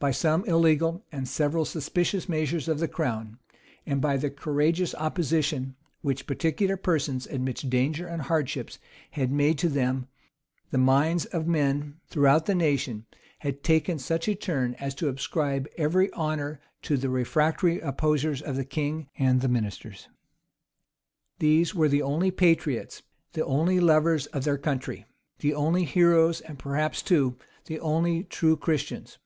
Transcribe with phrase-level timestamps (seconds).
[0.00, 3.38] By some illegal, and several suspicious measures of the crown,
[3.84, 8.78] and by the courageous opposition which particular persons, amidst dangers and hardships,
[9.10, 10.08] had made to them,
[10.70, 13.04] the minds of men, throughout the nation,
[13.40, 18.56] had taken such a turn, as to ascribe every honor to the refractory opposers of
[18.56, 20.08] the king and the ministers.
[21.40, 23.02] These were the only patriots,
[23.34, 25.04] the only lovers of their country,
[25.40, 27.36] the only heroes, and perhaps, too,
[27.66, 29.18] the only true Christians.